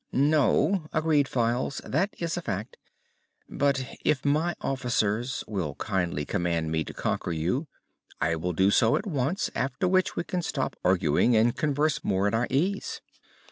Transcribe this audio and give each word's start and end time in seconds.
"No," 0.11 0.87
agreed 0.91 1.27
Files, 1.27 1.79
"that 1.85 2.09
is 2.17 2.35
a 2.35 2.41
fact. 2.41 2.75
But 3.47 3.85
if 4.03 4.25
my 4.25 4.55
officers 4.59 5.43
will 5.47 5.75
kindly 5.75 6.25
command 6.25 6.71
me 6.71 6.83
to 6.85 6.91
conquer 6.95 7.31
you, 7.31 7.67
I 8.19 8.35
will 8.35 8.53
do 8.53 8.71
so 8.71 8.95
at 8.97 9.05
once, 9.05 9.51
after 9.53 9.87
which 9.87 10.15
we 10.15 10.23
can 10.23 10.41
stop 10.41 10.75
arguing 10.83 11.35
and 11.35 11.55
converse 11.55 12.03
more 12.03 12.25
at 12.27 12.33
our 12.33 12.47
ease." 12.49 12.99